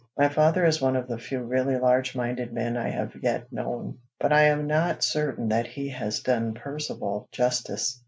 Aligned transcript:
My 0.17 0.29
father 0.29 0.65
is 0.65 0.81
one 0.81 0.95
of 0.95 1.07
the 1.07 1.19
few 1.19 1.43
really 1.43 1.77
large 1.77 2.15
minded 2.15 2.51
men 2.53 2.75
I 2.75 2.89
have 2.89 3.13
yet 3.21 3.53
known; 3.53 3.99
but 4.19 4.33
I 4.33 4.45
am 4.45 4.65
not 4.65 5.03
certain 5.03 5.47
that 5.49 5.67
he 5.67 5.89
has 5.89 6.21
done 6.21 6.55
Percivale 6.55 7.29
justice. 7.31 7.99